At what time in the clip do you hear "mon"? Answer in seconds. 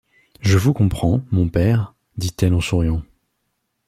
1.29-1.47